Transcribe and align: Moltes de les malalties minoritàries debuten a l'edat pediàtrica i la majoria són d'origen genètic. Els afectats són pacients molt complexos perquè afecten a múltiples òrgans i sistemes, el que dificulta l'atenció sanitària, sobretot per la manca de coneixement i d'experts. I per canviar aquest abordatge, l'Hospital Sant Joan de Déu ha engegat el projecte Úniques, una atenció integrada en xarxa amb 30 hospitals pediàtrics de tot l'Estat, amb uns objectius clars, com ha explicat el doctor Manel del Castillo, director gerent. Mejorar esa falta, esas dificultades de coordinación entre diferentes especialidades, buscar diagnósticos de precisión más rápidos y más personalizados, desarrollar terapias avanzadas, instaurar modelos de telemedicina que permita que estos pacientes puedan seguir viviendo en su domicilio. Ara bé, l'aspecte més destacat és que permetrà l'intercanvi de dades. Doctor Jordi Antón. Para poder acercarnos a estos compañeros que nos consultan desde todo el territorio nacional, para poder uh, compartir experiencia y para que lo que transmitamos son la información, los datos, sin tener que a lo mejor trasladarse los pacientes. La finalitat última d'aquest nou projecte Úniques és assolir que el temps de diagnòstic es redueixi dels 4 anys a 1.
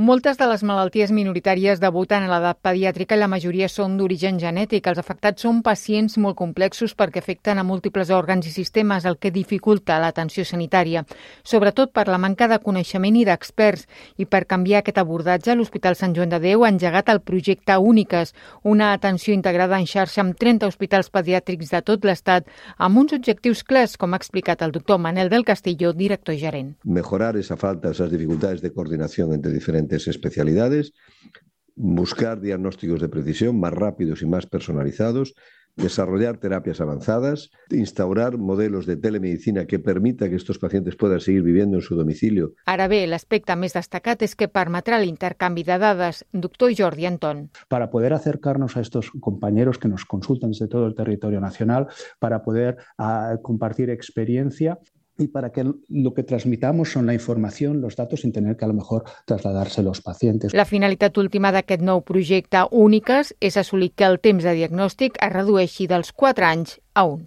Moltes 0.00 0.38
de 0.40 0.46
les 0.48 0.62
malalties 0.64 1.10
minoritàries 1.12 1.80
debuten 1.82 2.24
a 2.24 2.28
l'edat 2.30 2.56
pediàtrica 2.64 3.18
i 3.18 3.20
la 3.20 3.26
majoria 3.28 3.66
són 3.68 3.98
d'origen 3.98 4.38
genètic. 4.40 4.86
Els 4.88 5.00
afectats 5.02 5.44
són 5.44 5.58
pacients 5.60 6.14
molt 6.16 6.38
complexos 6.38 6.94
perquè 6.96 7.20
afecten 7.20 7.58
a 7.60 7.64
múltiples 7.68 8.08
òrgans 8.08 8.48
i 8.48 8.52
sistemes, 8.54 9.04
el 9.04 9.18
que 9.20 9.28
dificulta 9.34 9.98
l'atenció 10.00 10.46
sanitària, 10.48 11.02
sobretot 11.44 11.92
per 11.92 12.06
la 12.08 12.16
manca 12.16 12.48
de 12.48 12.56
coneixement 12.62 13.18
i 13.20 13.26
d'experts. 13.28 13.84
I 14.16 14.24
per 14.24 14.46
canviar 14.48 14.80
aquest 14.80 15.02
abordatge, 15.02 15.52
l'Hospital 15.52 15.98
Sant 16.00 16.16
Joan 16.16 16.32
de 16.32 16.40
Déu 16.46 16.64
ha 16.64 16.72
engegat 16.72 17.12
el 17.12 17.20
projecte 17.20 17.76
Úniques, 17.76 18.32
una 18.64 18.94
atenció 18.94 19.36
integrada 19.36 19.76
en 19.76 19.84
xarxa 19.84 20.24
amb 20.24 20.32
30 20.32 20.64
hospitals 20.72 21.12
pediàtrics 21.12 21.74
de 21.76 21.82
tot 21.84 22.08
l'Estat, 22.08 22.48
amb 22.78 23.02
uns 23.04 23.12
objectius 23.18 23.60
clars, 23.68 23.98
com 24.00 24.16
ha 24.16 24.22
explicat 24.24 24.64
el 24.64 24.72
doctor 24.72 24.96
Manel 24.96 25.28
del 25.28 25.44
Castillo, 25.44 25.92
director 25.92 26.40
gerent. 26.40 26.72
Mejorar 26.84 27.36
esa 27.36 27.60
falta, 27.60 27.90
esas 27.92 28.10
dificultades 28.10 28.62
de 28.62 28.72
coordinación 28.72 29.34
entre 29.34 29.52
diferentes 29.52 29.89
especialidades, 29.92 30.92
buscar 31.74 32.40
diagnósticos 32.40 33.00
de 33.00 33.08
precisión 33.08 33.58
más 33.58 33.72
rápidos 33.72 34.22
y 34.22 34.26
más 34.26 34.46
personalizados, 34.46 35.34
desarrollar 35.76 36.38
terapias 36.38 36.80
avanzadas, 36.80 37.50
instaurar 37.70 38.38
modelos 38.38 38.86
de 38.86 38.96
telemedicina 38.96 39.66
que 39.66 39.78
permita 39.78 40.28
que 40.28 40.36
estos 40.36 40.58
pacientes 40.58 40.96
puedan 40.96 41.20
seguir 41.20 41.42
viviendo 41.42 41.76
en 41.76 41.82
su 41.82 41.94
domicilio. 41.94 42.52
Ara 42.66 42.88
bé, 42.90 43.06
l'aspecte 43.08 43.56
més 43.56 43.74
destacat 43.76 44.22
és 44.26 44.36
que 44.36 44.50
permetrà 44.50 45.00
l'intercanvi 45.00 45.64
de 45.64 45.78
dades. 45.80 46.24
Doctor 46.32 46.74
Jordi 46.76 47.06
Antón. 47.06 47.48
Para 47.68 47.90
poder 47.90 48.12
acercarnos 48.12 48.76
a 48.76 48.80
estos 48.80 49.10
compañeros 49.20 49.78
que 49.78 49.88
nos 49.88 50.04
consultan 50.04 50.50
desde 50.50 50.68
todo 50.68 50.86
el 50.86 50.94
territorio 50.94 51.40
nacional, 51.40 51.88
para 52.18 52.42
poder 52.42 52.76
uh, 52.98 53.40
compartir 53.42 53.90
experiencia 53.90 54.78
y 55.20 55.28
para 55.28 55.50
que 55.50 55.64
lo 55.88 56.14
que 56.14 56.22
transmitamos 56.22 56.92
son 56.92 57.06
la 57.06 57.14
información, 57.14 57.80
los 57.80 57.96
datos, 57.96 58.20
sin 58.22 58.32
tener 58.32 58.56
que 58.56 58.64
a 58.64 58.68
lo 58.68 58.74
mejor 58.74 59.04
trasladarse 59.26 59.82
los 59.82 60.00
pacientes. 60.00 60.54
La 60.54 60.64
finalitat 60.64 61.16
última 61.18 61.50
d'aquest 61.52 61.82
nou 61.82 62.04
projecte 62.06 62.62
Úniques 62.70 63.34
és 63.40 63.56
assolir 63.60 63.92
que 63.94 64.06
el 64.06 64.20
temps 64.20 64.44
de 64.44 64.54
diagnòstic 64.54 65.18
es 65.20 65.32
redueixi 65.32 65.88
dels 65.90 66.12
4 66.12 66.46
anys 66.46 66.78
a 66.94 67.04
1. 67.04 67.18